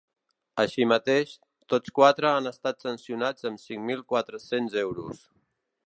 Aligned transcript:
Així 0.61 0.85
mateix, 0.91 1.33
tots 1.73 1.93
quatres 1.99 2.33
han 2.39 2.53
estat 2.53 2.87
sancionats 2.87 3.49
amb 3.51 3.63
cinc 3.69 3.87
mil 3.91 4.03
quatre-cents 4.15 4.81
euros. 4.87 5.27